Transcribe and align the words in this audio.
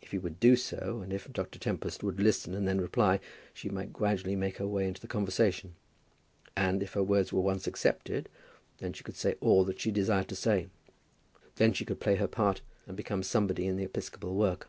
If 0.00 0.12
he 0.12 0.18
would 0.18 0.38
do 0.38 0.54
so, 0.54 1.00
and 1.02 1.12
if 1.12 1.32
Dr. 1.32 1.58
Tempest 1.58 2.04
would 2.04 2.20
listen 2.22 2.54
and 2.54 2.64
then 2.68 2.80
reply, 2.80 3.18
she 3.52 3.68
might 3.68 3.92
gradually 3.92 4.36
make 4.36 4.58
her 4.58 4.68
way 4.68 4.86
into 4.86 5.00
the 5.00 5.08
conversation; 5.08 5.74
and 6.56 6.80
if 6.80 6.92
her 6.92 7.02
words 7.02 7.32
were 7.32 7.40
once 7.40 7.66
accepted 7.66 8.28
then 8.78 8.92
she 8.92 9.02
could 9.02 9.16
say 9.16 9.34
all 9.40 9.64
that 9.64 9.80
she 9.80 9.90
desired 9.90 10.28
to 10.28 10.36
say; 10.36 10.68
then 11.56 11.72
she 11.72 11.84
could 11.84 11.98
play 11.98 12.14
her 12.14 12.28
part 12.28 12.60
and 12.86 12.96
become 12.96 13.24
somebody 13.24 13.66
in 13.66 13.74
the 13.76 13.82
episcopal 13.82 14.36
work. 14.36 14.68